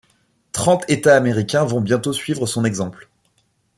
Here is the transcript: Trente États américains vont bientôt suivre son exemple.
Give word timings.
Trente 0.51 0.83
États 0.89 1.15
américains 1.15 1.63
vont 1.63 1.79
bientôt 1.79 2.11
suivre 2.11 2.47
son 2.47 2.65
exemple. 2.65 3.07